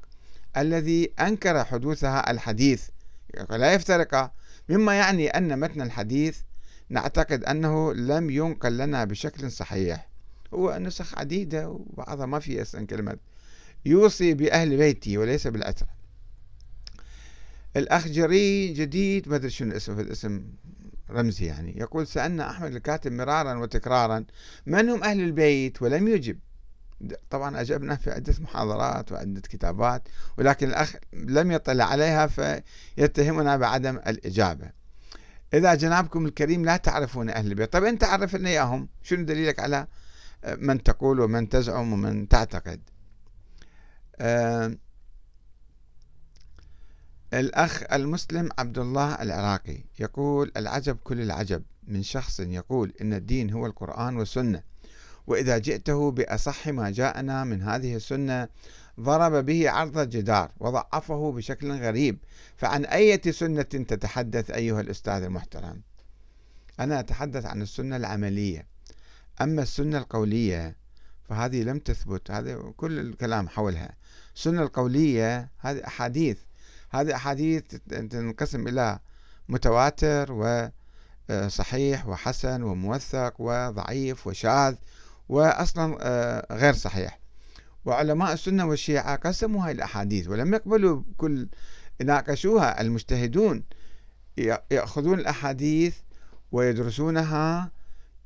الذي 0.57 1.13
أنكر 1.19 1.63
حدوثها 1.63 2.31
الحديث. 2.31 2.89
لا 3.49 3.73
يفترق. 3.73 4.33
مما 4.69 4.93
يعني 4.95 5.27
أن 5.27 5.59
متن 5.59 5.81
الحديث 5.81 6.39
نعتقد 6.89 7.43
أنه 7.43 7.93
لم 7.93 8.29
ينقل 8.29 8.77
لنا 8.77 9.05
بشكل 9.05 9.51
صحيح. 9.51 10.09
هو 10.53 10.77
نسخ 10.77 11.17
عديدة 11.17 11.69
وبعضها 11.69 12.25
ما 12.25 12.39
في 12.39 12.61
أصلا 12.61 12.87
كلمة. 12.87 13.17
يوصي 13.85 14.33
بأهل 14.33 14.77
بيتي 14.77 15.17
وليس 15.17 15.47
بالأترة 15.47 15.87
الأخ 17.77 18.07
جري 18.07 18.73
جديد 18.73 19.29
ما 19.29 19.35
أدري 19.35 19.49
شنو 19.49 19.75
اسمه 19.75 20.01
الاسم 20.01 20.45
رمزي 21.09 21.45
يعني. 21.45 21.77
يقول 21.77 22.07
سألنا 22.07 22.49
أحمد 22.49 22.75
الكاتب 22.75 23.11
مرارا 23.11 23.53
وتكرارا 23.53 24.25
من 24.65 24.89
هم 24.89 25.03
أهل 25.03 25.19
البيت؟ 25.19 25.81
ولم 25.81 26.07
يجب. 26.07 26.39
طبعا 27.29 27.61
أجبنا 27.61 27.95
في 27.95 28.11
عدة 28.11 28.33
محاضرات 28.39 29.11
وعدة 29.11 29.41
كتابات 29.41 30.07
ولكن 30.37 30.67
الأخ 30.67 30.95
لم 31.13 31.51
يطلع 31.51 31.85
عليها 31.85 32.27
فيتهمنا 32.27 33.57
بعدم 33.57 33.97
الإجابة. 33.97 34.69
إذا 35.53 35.75
جنابكم 35.75 36.25
الكريم 36.25 36.65
لا 36.65 36.77
تعرفون 36.77 37.29
أهل 37.29 37.47
البيت. 37.47 37.73
طيب 37.73 37.83
أنت 37.83 38.03
عرف 38.03 38.35
لنا 38.35 38.49
إياهم. 38.49 38.89
شنو 39.03 39.23
دليلك 39.25 39.59
على 39.59 39.87
من 40.57 40.83
تقول 40.83 41.19
ومن 41.19 41.49
تزعم 41.49 41.93
ومن 41.93 42.27
تعتقد؟ 42.27 42.81
أه 44.19 44.77
الأخ 47.33 47.83
المسلم 47.93 48.49
عبد 48.59 48.77
الله 48.77 49.13
العراقي 49.13 49.77
يقول 49.99 50.51
العجب 50.57 50.97
كل 51.03 51.21
العجب. 51.21 51.63
من 51.87 52.03
شخص 52.03 52.39
يقول 52.39 52.93
إن 53.01 53.13
الدين 53.13 53.49
هو 53.49 53.65
القرآن 53.65 54.17
والسنة 54.17 54.63
وإذا 55.27 55.57
جئته 55.57 56.11
بأصح 56.11 56.67
ما 56.67 56.89
جاءنا 56.89 57.43
من 57.43 57.61
هذه 57.61 57.95
السنة 57.95 58.47
ضرب 58.99 59.45
به 59.45 59.69
عرض 59.69 59.97
الجدار 59.97 60.51
وضعفه 60.59 61.31
بشكل 61.31 61.71
غريب. 61.71 62.17
فعن 62.57 62.85
أية 62.85 63.21
سنة 63.31 63.61
تتحدث 63.61 64.51
أيها 64.51 64.81
الأستاذ 64.81 65.23
المحترم؟ 65.23 65.81
أنا 66.79 66.99
أتحدث 66.99 67.45
عن 67.45 67.61
السنة 67.61 67.95
العملية. 67.95 68.67
أما 69.41 69.61
السنة 69.61 69.97
القولية 69.97 70.75
فهذه 71.29 71.63
لم 71.63 71.79
تثبت 71.79 72.31
هذا 72.31 72.73
كل 72.77 72.99
الكلام 72.99 73.47
حولها. 73.47 73.95
السنة 74.35 74.61
القولية 74.61 75.49
هذه 75.59 75.87
أحاديث 75.87 76.37
هذه 76.93 77.15
أحاديث 77.15 77.63
تنقسم 77.89 78.67
إلى 78.67 78.99
متواتر 79.49 80.33
آه، 81.29 81.47
صحيح 81.47 82.07
وحسن 82.07 82.63
وموثق 82.63 83.33
وضعيف 83.39 84.27
وشاذ 84.27 84.75
وأصلا 85.29 85.97
آه، 86.01 86.55
غير 86.55 86.73
صحيح. 86.73 87.19
وعلماء 87.85 88.33
السنة 88.33 88.65
والشيعة 88.65 89.15
قسموا 89.15 89.65
هذه 89.65 89.71
الأحاديث 89.71 90.27
ولم 90.27 90.53
يقبلوا 90.53 91.01
كل 91.17 91.47
ناقشوها 92.03 92.81
المجتهدون 92.81 93.63
يأخذون 94.71 95.19
الأحاديث 95.19 95.97
ويدرسونها 96.51 97.71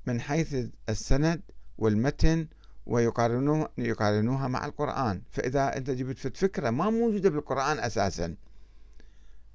من 0.06 0.22
حيث 0.22 0.56
السند 0.90 1.42
والمتن 1.78 2.48
ويقارنوها 2.86 4.48
مع 4.48 4.66
القرآن. 4.66 5.22
فإذا 5.32 5.78
أنت 5.78 5.90
جبت 5.90 6.38
فكرة 6.38 6.70
ما 6.70 6.90
موجودة 6.90 7.30
بالقرآن 7.30 7.80
أساسا. 7.80 8.36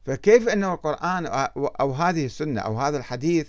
فكيف 0.06 0.48
أنه 0.48 0.74
القرآن 0.74 1.26
أو 1.56 1.92
هذه 1.92 2.26
السنة 2.26 2.60
أو 2.60 2.80
هذا 2.80 2.96
الحديث 2.98 3.48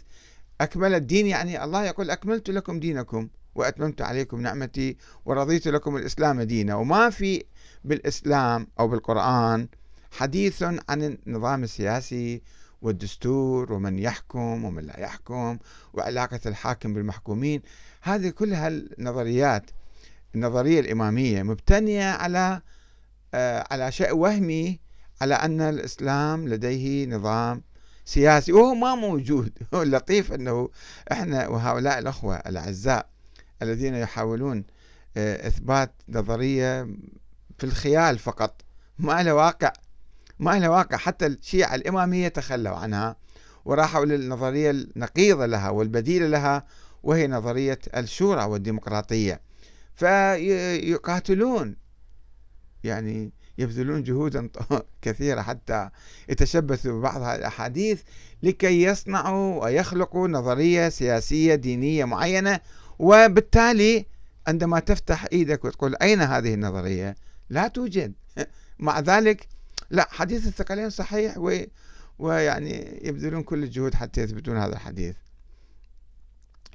أكمل 0.61 0.93
الدين؟ 0.93 1.27
يعني 1.27 1.63
الله 1.63 1.85
يقول 1.85 2.09
أكملت 2.09 2.49
لكم 2.49 2.79
دينكم 2.79 3.27
وأتممت 3.55 4.01
عليكم 4.01 4.41
نعمتي 4.41 4.97
ورضيت 5.25 5.67
لكم 5.67 5.97
الإسلام 5.97 6.41
دينا. 6.41 6.75
وما 6.75 7.09
في 7.09 7.43
بالإسلام 7.83 8.67
أو 8.79 8.87
بالقرآن 8.87 9.67
حديث 10.11 10.63
عن 10.63 10.79
النظام 10.89 11.63
السياسي 11.63 12.41
والدستور 12.81 13.73
ومن 13.73 13.99
يحكم 13.99 14.65
ومن 14.65 14.83
لا 14.83 14.99
يحكم 14.99 15.57
وعلاقة 15.93 16.39
الحاكم 16.45 16.93
بالمحكومين. 16.93 17.61
هذه 18.01 18.29
كلها 18.29 18.67
النظريات 18.67 19.63
النظرية 20.35 20.79
الإمامية 20.79 21.43
مبتنية 21.43 22.11
على 22.11 22.61
آه، 23.33 23.67
على 23.71 23.91
شيء 23.91 24.15
وهمي 24.15 24.79
على 25.23 25.33
أن 25.33 25.61
الإسلام 25.61 26.47
لديه 26.47 27.05
نظام 27.05 27.61
سياسي 28.05 28.51
وهو 28.51 28.75
ما 28.75 28.95
موجود. 28.95 29.51
اللطيف 29.73 30.33
أنه 30.33 30.69
إحنا 31.11 31.47
وهؤلاء 31.47 31.99
الأخوة 31.99 32.35
الأعزاء 32.35 33.09
الذين 33.61 33.95
يحاولون 33.95 34.63
آه، 35.17 35.47
إثبات 35.47 35.91
نظرية 36.09 36.83
في 37.57 37.63
الخيال 37.63 38.19
فقط. 38.19 38.61
ما 38.99 39.23
له 39.23 39.33
واقع. 39.33 39.73
ما 40.39 40.59
له 40.59 40.69
واقع. 40.69 40.97
حتى 40.97 41.25
الشيعة 41.25 41.75
الإمامية 41.75 42.27
تخلوا 42.27 42.75
عنها 42.75 43.15
وراحوا 43.65 44.05
للنظرية 44.05 44.71
النقيضة 44.71 45.45
لها 45.45 45.69
والبديلة 45.69 46.27
لها 46.27 46.65
وهي 47.03 47.27
نظرية 47.27 47.79
الشورى 47.97 48.43
والديمقراطية. 48.43 49.41
فيقاتلون 49.95 51.75
يعني 52.83 53.31
يبذلون 53.57 54.03
جهودا 54.03 54.49
كثيرة 55.01 55.41
حتى 55.41 55.89
يتشبثوا 56.29 56.99
ببعض 56.99 57.21
الأحاديث 57.21 58.01
لكي 58.43 58.83
يصنعوا 58.83 59.63
ويخلقوا 59.63 60.27
نظرية 60.27 60.89
سياسية 60.89 61.55
دينية 61.55 62.05
معينة 62.05 62.59
وبالتالي 62.99 64.05
عندما 64.47 64.79
تفتح 64.79 65.25
إيدك 65.31 65.65
وتقول 65.65 65.95
أين 65.95 66.21
هذه 66.21 66.53
النظرية؟ 66.53 67.15
لا 67.49 67.67
توجد 67.67 68.13
مع 68.79 68.99
ذلك 68.99 69.47
لا 69.89 70.07
حديث 70.11 70.47
الثقلين 70.47 70.89
صحيح 70.89 71.37
و 71.37 71.57
ويعني 72.19 72.99
يبذلون 73.03 73.43
كل 73.43 73.63
الجهود 73.63 73.95
حتى 73.95 74.21
يثبتون 74.21 74.57
هذا 74.57 74.73
الحديث. 74.73 75.15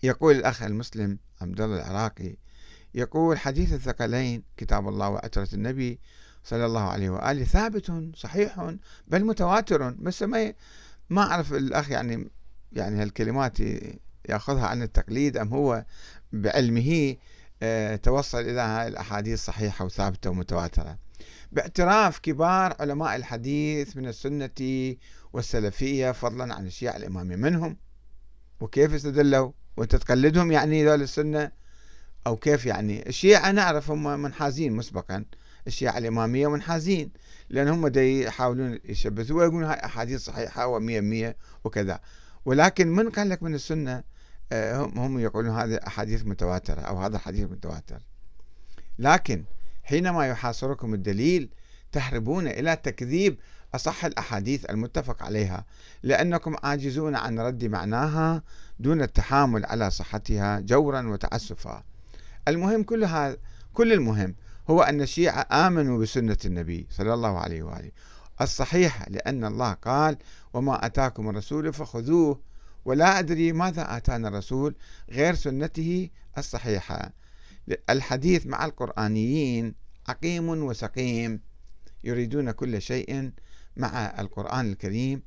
يقول 0.02 0.36
الأخ 0.36 0.62
المسلم 0.62 1.18
عبد 1.40 1.60
الله 1.60 1.76
العراقي 1.76 2.36
يقول 2.98 3.38
حديث 3.38 3.72
الثقلين 3.72 4.42
كتاب 4.56 4.88
الله 4.88 5.08
وعترة 5.08 5.48
النبي 5.52 6.00
صلى 6.44 6.66
الله 6.66 6.80
عليه 6.80 7.10
وآله 7.10 7.44
ثابت 7.44 7.92
صحيح 8.16 8.74
بل 9.08 9.24
متواتر. 9.24 9.90
بس 9.90 10.22
ما 10.22 10.52
ما 11.10 11.22
أعرف 11.22 11.52
الأخ 11.52 11.90
يعني 11.90 12.30
يعني 12.72 13.02
هالكلمات 13.02 13.58
يأخذها 14.28 14.66
عن 14.66 14.82
التقليد 14.82 15.36
أم 15.36 15.48
هو 15.48 15.84
بعلمه 16.32 17.16
آه، 17.62 17.96
توصل 17.96 18.40
إلى 18.40 18.60
هذه 18.60 18.88
الأحاديث 18.88 19.44
صحيحة 19.44 19.84
وثابتة 19.84 20.30
ومتواترة. 20.30 20.98
باعتراف 21.52 22.18
كبار 22.18 22.76
علماء 22.80 23.16
الحديث 23.16 23.96
من 23.96 24.06
السنة 24.08 24.96
والسلفية 25.32 26.12
فضلا 26.12 26.54
عن 26.54 26.66
الشيعة 26.66 26.96
الاماميه 26.96 27.36
منهم. 27.36 27.76
وكيف 28.60 28.94
استدلوا؟ 28.94 29.52
وأنت 29.76 29.96
تقلدهم 29.96 30.52
يعني 30.52 30.86
ذول 30.86 31.02
السنة؟ 31.02 31.50
أو 32.26 32.36
كيف 32.36 32.66
يعني؟ 32.66 33.08
الشيعة 33.08 33.50
نعرف 33.50 33.90
هم 33.90 34.20
منحازين 34.22 34.72
مسبقا. 34.72 35.24
الشيعة 35.66 35.98
الإمامية 35.98 36.50
منحازين 36.50 37.10
لأن 37.50 37.68
هم 37.68 37.92
يحاولون 37.96 38.78
يشبثوا 38.84 39.36
ويقولون 39.36 39.64
هاي 39.64 39.84
أحاديث 39.84 40.20
صحيحة 40.20 40.78
و100 40.78 41.34
وكذا. 41.64 42.00
ولكن 42.44 42.88
من 42.88 43.10
قال 43.10 43.28
لك 43.28 43.42
من 43.42 43.54
السنة؟ 43.54 44.02
آه، 44.52 44.90
هم 44.96 45.18
يقولون 45.18 45.58
هذه 45.58 45.80
أحاديث 45.86 46.26
متواترة 46.26 46.80
أو 46.80 46.98
هذا 46.98 47.18
حديث 47.18 47.50
متواتر. 47.50 48.02
لكن 48.98 49.44
حينما 49.84 50.26
يحاصركم 50.26 50.94
الدليل 50.94 51.50
تهربون 51.92 52.46
إلى 52.46 52.76
تكذيب 52.76 53.38
أصح 53.74 54.04
الأحاديث 54.04 54.70
المتفق 54.70 55.22
عليها 55.22 55.64
لأنكم 56.02 56.56
عاجزون 56.62 57.16
عن 57.16 57.40
رد 57.40 57.64
معناها 57.64 58.42
دون 58.78 59.02
التحامل 59.02 59.66
على 59.66 59.90
صحتها 59.90 60.60
جورا 60.60 61.08
وتعسفا. 61.08 61.84
المهم 62.48 62.82
كل 62.82 63.04
هذا 63.04 63.36
كل 63.74 63.92
المهم 63.92 64.34
هو 64.70 64.82
أن 64.82 65.00
الشيعة 65.00 65.46
آمنوا 65.52 65.98
بسنة 65.98 66.36
النبي 66.44 66.86
صلى 66.90 67.14
الله 67.14 67.38
عليه 67.38 67.62
وآله. 67.62 67.90
الصحيحة 68.40 69.06
لأن 69.10 69.44
الله 69.44 69.72
قال 69.72 70.16
وما 70.52 70.86
أتاكم 70.86 71.28
الرسول 71.30 71.72
فخذوه 71.72 72.40
ولا 72.84 73.18
أدري 73.18 73.52
ماذا 73.52 73.96
آتانا 73.96 74.28
الرسول 74.28 74.74
غير 75.10 75.34
سنته 75.34 76.10
الصحيحة. 76.38 77.12
الحديث 77.90 78.46
مع 78.46 78.64
القرآنيين 78.64 79.74
عقيم 80.08 80.48
وسقيم 80.48 81.40
يريدون 82.04 82.50
كل 82.50 82.82
شيء 82.82 83.30
مع 83.76 84.14
القرآن 84.18 84.72
الكريم 84.72 85.22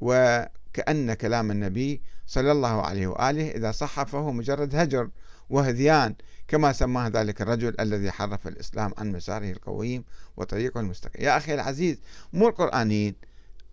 وكأن 0.00 1.14
كلام 1.14 1.50
النبي 1.50 2.02
صلى 2.26 2.52
الله 2.52 2.82
عليه 2.82 3.06
وآله 3.06 3.50
إذا 3.50 3.72
صح 3.72 4.02
فهو 4.02 4.32
مجرد 4.32 4.74
هجر. 4.74 5.10
وهذيان. 5.50 6.14
كما 6.48 6.72
سماه 6.72 7.08
ذلك 7.08 7.42
الرجل 7.42 7.80
الذي 7.80 8.10
حرف 8.10 8.48
الإسلام 8.48 8.92
عن 8.98 9.12
مساره 9.12 9.50
القويم 9.50 10.04
وطريقه 10.36 10.80
المستقيم. 10.80 11.24
يا 11.24 11.36
أخي 11.36 11.54
العزيز 11.54 12.00
مو 12.32 12.48
القرآنيين. 12.48 13.14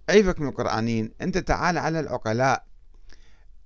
عيبك 0.09 0.39
من 0.39 0.47
القرآنيين. 0.47 1.11
أنت 1.21 1.37
تعال 1.37 1.77
على 1.77 1.99
العقلاء. 1.99 2.65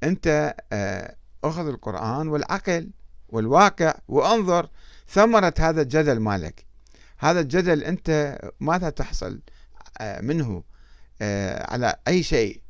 أنت 0.04 0.56
آه، 0.74 1.15
أخذ 1.43 1.67
القرآن 1.67 2.28
والعقل 2.28 2.89
والواقع 3.30 3.93
وأنظر 4.08 4.69
ثمرة 5.08 5.54
هذا 5.60 5.82
الجدل 5.82 6.19
مالك. 6.19 6.65
هذا 7.17 7.39
الجدل 7.39 7.84
أنت 7.84 8.39
ماذا 8.60 8.89
تحصل 8.89 9.39
آه، 9.97 10.21
منه 10.21 10.63
آه، 11.21 11.74
على 11.74 11.95
أي 12.08 12.24
شيء؟ 12.24 12.61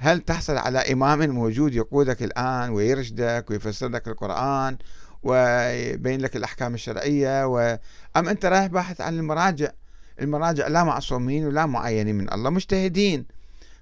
هل 0.00 0.20
تحصل 0.20 0.56
على 0.56 0.78
إمام 0.78 1.30
موجود 1.30 1.74
يقودك 1.74 2.22
الآن 2.22 2.70
ويرشدك 2.70 3.46
ويفسر 3.50 3.88
لك 3.88 4.08
القرآن 4.08 4.78
ويبين 5.22 6.20
لك 6.20 6.36
الأحكام 6.36 6.74
الشرعية 6.74 7.46
و... 7.46 7.78
أم 8.16 8.28
أنت 8.28 8.46
رايح 8.46 8.66
باحث 8.66 9.00
عن 9.00 9.18
المراجع؟ 9.18 9.70
المراجع 10.20 10.66
لا 10.66 10.84
معصومين 10.84 11.46
ولا 11.46 11.66
معينين 11.66 12.14
من 12.14 12.32
الله 12.32 12.50
مجتهدين. 12.50 13.26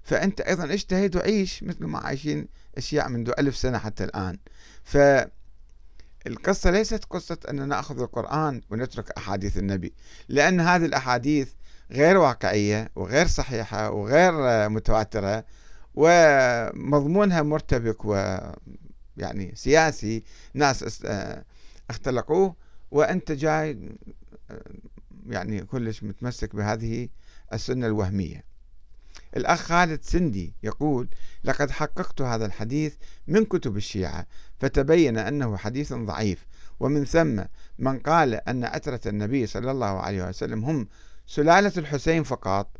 فأنت 0.03 0.41
أيضا 0.41 0.65
اجتهد 0.65 1.17
وعيش 1.17 1.63
مثل 1.63 1.85
ما 1.85 1.99
عايشين 1.99 2.49
الشيعة 2.79 3.09
منذ 3.09 3.33
ألف 3.39 3.57
سنة 3.57 3.79
حتى 3.79 4.05
الآن. 4.05 4.39
فالقصة 4.85 6.71
ليست 6.71 7.05
قصة 7.05 7.39
أن 7.51 7.69
نأخذ 7.69 8.01
القرآن 8.01 8.61
ونترك 8.71 9.11
أحاديث 9.11 9.59
النبي 9.59 9.93
لأن 10.29 10.61
هذه 10.61 10.85
الأحاديث 10.85 11.49
غير 11.91 12.17
واقعية 12.17 12.91
وغير 12.95 13.27
صحيحة 13.27 13.91
وغير 13.91 14.33
متواترة. 14.69 15.45
ومضمونها 15.97 17.43
مرتبك 17.43 18.05
و 18.05 18.39
يعني 19.17 19.53
سياسي 19.55 20.23
ناس 20.55 21.05
اختلقوه 21.91 22.57
وأنت 22.91 23.33
جاي 23.33 23.97
يعني 25.27 25.61
كلش 25.61 26.03
متمسك 26.03 26.57
بهذه 26.57 27.09
السنة 27.53 27.87
الوهمية. 27.87 28.45
الأخ 29.37 29.61
خالد 29.61 30.03
سندي 30.03 30.55
يقول 30.63 31.09
لقد 31.45 31.71
حققت 31.71 32.23
هذا 32.23 32.47
الحديث 32.47 32.95
من 33.27 33.45
كتب 33.45 33.77
الشيعة 33.77 34.27
فتبين 34.61 35.19
أنه 35.19 35.57
حديث 35.57 35.93
ضعيف 35.93 36.47
ومن 36.81 37.05
ثم 37.05 37.43
من 37.79 37.99
قال 37.99 38.35
أن 38.35 38.65
أترة 38.65 39.01
النبي 39.07 39.47
صلى 39.47 39.71
الله 39.71 40.01
عليه 40.01 40.29
وسلم 40.29 40.65
هم 40.65 40.89
سلالة 41.27 41.73
الحسين 41.77 42.23
فقط 42.23 42.71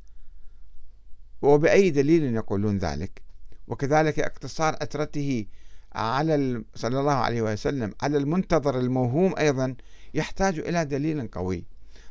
وبأي 1.43 1.91
دليل 1.91 2.35
يقولون 2.35 2.79
ذلك. 2.79 3.23
وكذلك 3.69 4.21
اقتصار 4.21 4.75
أترته 4.75 5.47
على 5.93 6.65
صلى 6.75 7.01
الله 7.01 7.13
عليه 7.13 7.43
وسلم 7.43 7.95
على 8.03 8.19
المنتظر 8.19 8.79
الموهوم 8.79 9.35
أيضا 9.39 9.75
يحتاج 10.15 10.59
إلى 10.59 10.85
دليل 10.85 11.29
قوي. 11.29 11.65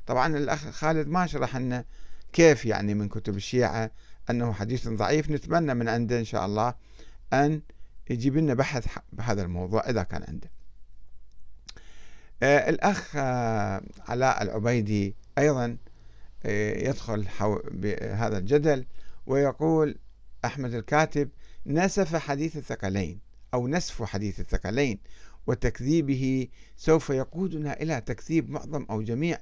طبعا 0.06 0.38
الأخ 0.38 0.70
خالد 0.70 1.08
ما 1.08 1.28
شرح 1.28 1.58
لنا 1.58 1.86
كيف 2.34 2.66
يعني 2.66 2.94
من 2.94 3.10
كتب 3.10 3.36
الشيعة 3.36 3.92
أنه 4.30 4.54
حديث 4.54 4.88
ضعيف. 4.88 5.30
نتمنى 5.30 5.74
من 5.74 5.90
عنده 5.90 6.20
إن 6.20 6.26
شاء 6.26 6.46
الله 6.46 6.74
أن 7.34 7.62
يجيب 8.10 8.38
لنا 8.38 8.54
بحث 8.54 8.98
بهذا 9.14 9.42
الموضوع 9.42 9.90
إذا 9.90 10.04
كان 10.04 10.24
عنده. 10.28 10.52
آه، 12.44 12.70
الأخ 12.70 13.12
آه، 13.16 13.82
علاء 14.08 14.44
العبيدي 14.44 15.16
أيضا 15.38 15.78
آه، 16.46 16.90
يدخل 16.90 17.26
بهذا 17.72 18.38
الجدل. 18.38 18.86
ويقول 19.28 19.98
أحمد 20.46 20.74
الكاتب 20.74 21.30
نسف 21.66 22.16
حديث 22.16 22.58
الثقلين 22.58 23.20
أو 23.54 23.68
نسف 23.68 24.04
حديث 24.04 24.40
الثقلين 24.40 25.00
وتكذيبه 25.48 26.48
سوف 26.78 27.10
يقودنا 27.10 27.82
إلى 27.82 28.02
تكذيب 28.02 28.50
معظم 28.50 28.86
أو 28.90 29.02
جميع 29.02 29.38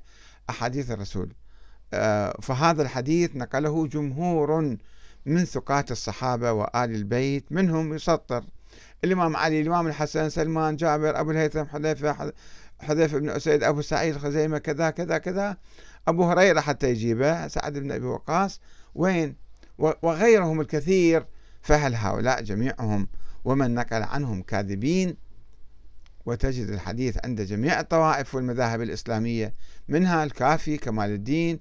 أحاديث 0.50 0.92
الرسول. 0.92 1.34
فهذا 2.42 2.82
الحديث 2.82 3.36
نقله 3.36 3.88
جمهور 3.88 4.78
من 5.26 5.46
ثقات 5.46 5.92
الصحابة 5.92 6.52
وآل 6.52 6.96
البيت 6.96 7.52
منهم 7.52 7.94
يسطر. 7.94 8.44
الإمام 9.04 9.36
علي 9.36 9.62
الإمام 9.62 9.88
الحسن 9.88 10.30
سلمان 10.30 10.76
جابر 10.76 11.20
أبو 11.20 11.32
الهيثم 11.32 11.66
حذيفة 11.66 12.34
حذيفة 12.80 13.20
بن 13.20 13.30
أسيد 13.30 13.64
أبو 13.64 13.82
سعيد 13.82 14.18
خزيمة 14.18 14.58
كذا 14.58 14.90
كذا 14.90 15.18
كذا. 15.18 15.58
أبو 16.08 16.24
هريرة 16.24 16.62
حتى 16.62 16.90
يجيبه 16.90 17.48
سعد 17.48 17.74
بن 17.74 17.92
أبي 17.92 18.06
وقاص. 18.06 18.62
وين؟ 18.96 19.43
وغيرهم 20.02 20.62
الكثير 20.62 21.26
فهل 21.62 21.96
هؤلاء 21.96 22.42
جميعهم 22.42 23.08
ومن 23.46 23.74
نقل 23.74 24.04
عنهم 24.04 24.42
كاذبين؟ 24.42 25.16
وتجد 26.26 26.70
الحديث 26.70 27.18
عند 27.24 27.42
جميع 27.42 27.80
الطوائف 27.80 28.36
والمذاهب 28.36 28.82
الإسلامية 28.82 29.54
منها 29.88 30.24
الكافي 30.24 30.78
كمال 30.78 31.10
الدين 31.10 31.60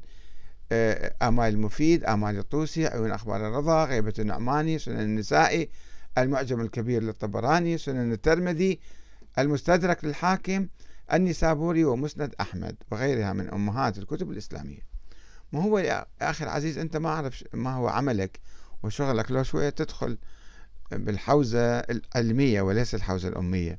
آه، 0.72 1.14
آمال 1.22 1.54
المفيد 1.54 2.04
آمال 2.04 2.38
الطوسي 2.38 2.87
عيون 2.87 3.11
أخبار 3.11 3.48
الرضا 3.48 3.85
غيبة 3.85 4.14
النعماني 4.18 4.78
سنن 4.78 5.00
النسائي 5.00 5.70
المعجم 6.18 6.61
الكبير 6.61 7.02
للطبراني 7.02 7.78
سنن 7.78 8.12
الترمذي 8.12 8.80
المستدرك 9.38 10.04
للحاكم 10.04 10.68
النسابوري 11.12 11.85
ومسند 11.85 12.35
أحمد 12.40 12.76
وغيرها 12.90 13.32
من 13.32 13.50
أمهات 13.50 13.98
الكتب 13.98 14.30
الإسلامية. 14.30 14.91
ما 15.52 15.62
هو 15.62 15.78
يا 15.78 16.06
أخي 16.20 16.44
العزيز 16.44 16.78
أنت 16.78 16.96
ما 16.96 17.08
أعرف 17.08 17.44
ما 17.54 17.74
هو 17.74 17.88
عملك 17.88 18.40
وشغلك. 18.82 19.30
لو 19.30 19.42
شوية 19.42 19.70
تدخل 19.70 20.18
بالحوزة 20.90 21.78
العلمية 21.78 22.62
وليس 22.62 22.94
الحوزة 22.94 23.28
الأمية. 23.28 23.78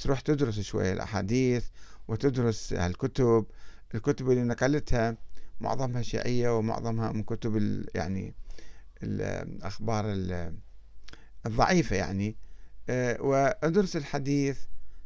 تروح 0.00 0.20
تدرس 0.20 0.60
شوية 0.60 0.92
الأحاديث 0.92 1.66
وتدرس 2.08 2.72
الكتب 2.72 3.46
الكتب 3.94 4.30
اللي 4.30 4.42
نقلتها 4.42 5.16
معظمها 5.60 6.02
شيعية 6.02 6.58
ومعظمها 6.58 7.12
من 7.12 7.22
كتب 7.22 7.84
يعني 7.94 8.34
الأخبار 9.02 10.04
الضعيفة 11.46 11.96
يعني. 11.96 12.36
آه، 12.88 13.22
وأدرس 13.22 13.96
الحديث 13.96 14.58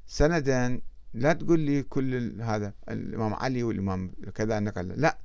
سندا. 0.07 0.81
لا 1.14 1.33
تقول 1.33 1.61
لي 1.61 1.83
كل 1.83 2.42
هذا 2.42 2.73
الإمام 2.88 3.35
علي 3.35 3.62
والإمام 3.62 4.12
كذا 4.35 4.61
نقل. 4.61 4.88
لا 4.88 5.18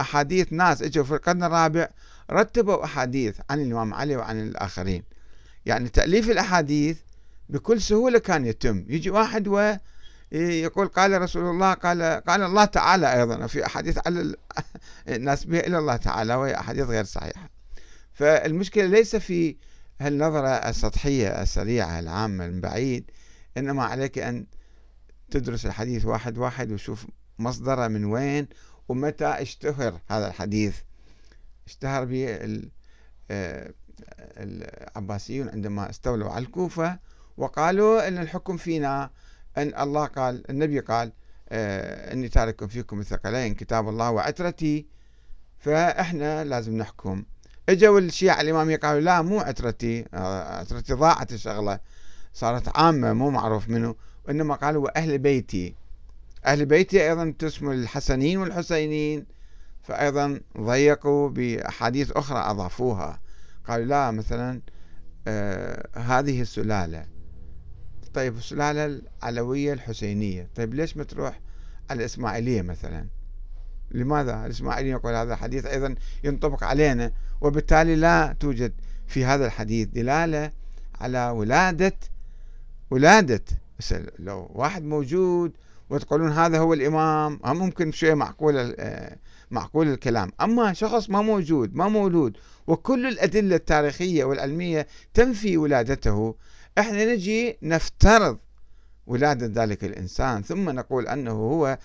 أحاديث 0.00 0.52
ناس 0.52 0.82
إجوا 0.82 1.04
في 1.04 1.14
القرن 1.14 1.44
الرابع 1.44 1.88
رتبوا 2.30 2.84
أحاديث 2.84 3.40
عن 3.50 3.60
الإمام 3.60 3.94
علي 3.94 4.16
وعن 4.16 4.40
الآخرين. 4.40 5.02
يعني 5.66 5.88
تأليف 5.88 6.30
الأحاديث 6.30 6.98
بكل 7.48 7.80
سهولة 7.80 8.18
كان 8.18 8.46
يتم. 8.46 8.84
يجي 8.88 9.10
واحد 9.10 9.48
ويقول 9.48 10.88
قال 10.88 11.22
رسول 11.22 11.44
الله 11.44 11.72
قال 11.72 12.02
قال 12.02 12.42
الله 12.42 12.64
تعالى 12.64 13.20
أيضا 13.20 13.46
في 13.46 13.66
أحاديث 13.66 13.98
على 14.06 14.34
الناس 15.08 15.44
بها 15.44 15.66
إلى 15.66 15.78
الله 15.78 15.96
تعالى 15.96 16.34
وهي 16.34 16.54
أحاديث 16.54 16.84
غير 16.84 17.04
صحيحة. 17.04 17.50
فالمشكلة 18.12 18.86
ليس 18.86 19.16
في 19.16 19.56
هالنظرة 20.00 20.48
السطحية 20.48 21.42
السريعة 21.42 21.98
العامة 21.98 22.46
من 22.46 22.60
بعيد 22.60 23.10
إنما 23.56 23.84
عليك 23.84 24.18
أن 24.18 24.46
تدرس 25.30 25.66
الحديث 25.66 26.04
واحد 26.04 26.38
واحد 26.38 26.72
وشوف 26.72 27.06
مصدره 27.38 27.88
من 27.88 28.04
وين 28.04 28.48
ومتى 28.90 29.24
اشتهر 29.24 30.00
هذا 30.08 30.28
الحديث؟ 30.28 30.76
اشتهر 31.66 32.04
به 32.04 32.38
آه، 33.30 33.72
العباسيون 34.36 35.48
عندما 35.48 35.90
استولوا 35.90 36.30
على 36.30 36.44
الكوفة 36.44 36.98
وقالوا 37.36 38.08
أن 38.08 38.18
الحكم 38.18 38.56
فينا. 38.56 39.10
أن 39.58 39.80
الله 39.80 40.06
قال 40.06 40.50
النبي 40.50 40.80
قال 40.80 41.12
آه، 41.48 42.12
أني 42.12 42.28
تارك 42.28 42.64
فيكم 42.64 43.00
الثقلين 43.00 43.54
كتاب 43.54 43.88
الله 43.88 44.10
وعترتي. 44.10 44.86
فإحنا 45.58 46.44
لازم 46.44 46.76
نحكم. 46.76 47.24
إجوا 47.68 48.00
الشيعة 48.00 48.40
الإمامية 48.40 48.76
قالوا 48.76 49.00
لا 49.00 49.22
مو 49.22 49.40
عترتي. 49.40 50.04
آه، 50.14 50.58
عترتي 50.58 50.92
ضاعت 50.92 51.32
الشغلة. 51.32 51.80
صارت 52.34 52.76
عامة 52.76 53.12
مو 53.12 53.30
معروف 53.30 53.68
منه. 53.68 53.94
وإنما 54.28 54.54
قالوا 54.54 54.84
وأهل 54.84 55.18
بيتي. 55.18 55.74
أهل 56.46 56.66
بيتي 56.66 57.08
أيضا 57.08 57.34
تسمى 57.38 57.74
الحسنين 57.74 58.38
والحسينين 58.38 59.26
فأيضا 59.82 60.40
ضيقوا 60.60 61.28
بأحاديث 61.28 62.12
أخرى 62.12 62.38
أضافوها. 62.38 63.20
قالوا 63.68 63.86
لا 63.86 64.10
مثلا 64.10 64.60
آه 65.28 65.88
هذه 65.98 66.40
السلالة. 66.40 67.06
طيب 68.14 68.36
السلالة 68.36 69.00
العلوية 69.22 69.72
الحسينية. 69.72 70.48
طيب 70.54 70.74
ليش 70.74 70.96
ما 70.96 71.04
تروح 71.04 71.40
على 71.90 72.00
الإسماعيلية 72.00 72.62
مثلا؟ 72.62 73.06
لماذا 73.90 74.46
الإسماعيلية 74.46 74.90
يقول 74.90 75.14
هذا 75.14 75.34
الحديث؟ 75.34 75.66
أيضا 75.66 75.94
ينطبق 76.24 76.64
علينا 76.64 77.12
وبالتالي 77.40 77.96
لا 77.96 78.36
توجد 78.40 78.72
في 79.06 79.24
هذا 79.24 79.46
الحديث 79.46 79.88
دلالة 79.88 80.52
على 81.00 81.30
ولادة 81.30 81.96
ولادة 82.90 83.44
لو 84.18 84.50
واحد 84.54 84.82
موجود 84.82 85.52
وتقولون 85.90 86.32
هذا 86.32 86.58
هو 86.58 86.74
الإمام 86.74 87.40
ممكن 87.44 87.92
شيء 87.92 88.14
معقول 88.14 88.74
آه، 88.78 89.16
معقول 89.50 89.88
الكلام. 89.88 90.32
أما 90.40 90.72
شخص 90.72 91.10
ما 91.10 91.22
موجود 91.22 91.74
ما 91.74 91.88
مولود 91.88 92.36
وكل 92.66 93.06
الأدلة 93.06 93.56
التاريخية 93.56 94.24
والعلمية 94.24 94.86
تنفي 95.14 95.56
ولادته 95.56 96.34
إحنا 96.78 97.14
نجي 97.14 97.58
نفترض 97.62 98.38
ولادة 99.06 99.62
ذلك 99.62 99.84
الإنسان 99.84 100.42
ثم 100.42 100.70
نقول 100.70 101.08
أنه 101.08 101.30
هو 101.30 101.78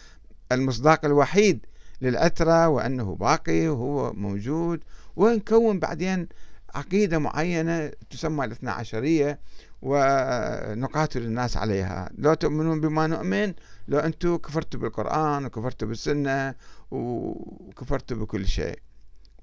المصداق 0.52 1.06
الوحيد 1.06 1.66
للأترة 2.02 2.68
وأنه 2.68 3.16
باقي 3.16 3.68
وهو 3.68 4.14
موجود 4.14 4.84
ونكون 5.16 5.80
بعدين 5.80 6.28
عقيدة 6.76 7.20
معينة 7.20 7.92
تسمى 8.10 8.46
الاثنى 8.46 8.70
عشرية 8.70 9.40
ونقاتل 9.82 11.22
الناس 11.22 11.58
عليها. 11.58 12.10
لو 12.18 12.34
تؤمنون 12.34 12.82
بما 12.82 13.08
نؤمن 13.08 13.54
لو 13.88 14.00
أنتم 14.00 14.38
كفرتوا 14.38 14.80
بالقرآن 14.80 15.46
وكفرتوا 15.46 15.88
بالسنة 15.88 16.56
وكفرتوا 16.92 18.18
بكل 18.18 18.48
شيء. 18.48 18.80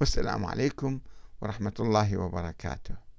والسلام 0.01 0.47
عليكم 0.47 1.01
ورحمة 1.41 1.75
الله 1.81 2.17
وبركاته. 2.17 3.12